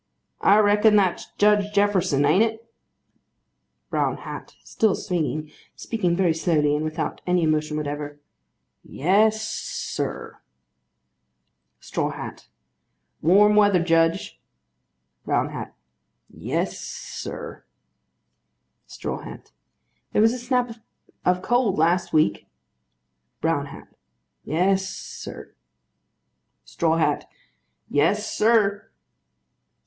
I 0.41 0.57
reckon 0.57 0.95
that's 0.95 1.27
Judge 1.37 1.71
Jefferson, 1.73 2.25
an't 2.25 2.41
it? 2.41 2.73
BROWN 3.91 4.17
HAT. 4.17 4.55
(Still 4.63 4.95
swinging; 4.95 5.51
speaking 5.75 6.15
very 6.15 6.33
slowly; 6.33 6.75
and 6.75 6.83
without 6.83 7.21
any 7.27 7.43
emotion 7.43 7.77
whatever.) 7.77 8.19
Yes, 8.83 9.43
sir. 9.47 10.39
STRAW 11.81 12.09
HAT. 12.13 12.47
Warm 13.21 13.55
weather, 13.55 13.77
Judge. 13.79 14.41
BROWN 15.23 15.49
HAT. 15.49 15.75
Yes, 16.31 16.79
sir. 16.79 17.63
STRAW 18.87 19.19
HAT. 19.19 19.51
There 20.13 20.21
was 20.23 20.33
a 20.33 20.39
snap 20.39 20.71
of 21.23 21.43
cold, 21.43 21.77
last 21.77 22.11
week. 22.11 22.47
BROWN 23.39 23.67
HAT. 23.67 23.93
Yes, 24.43 24.89
sir. 24.89 25.53
STRAW 26.65 26.97
HAT. 26.97 27.29
Yes, 27.87 28.27
sir. 28.35 28.89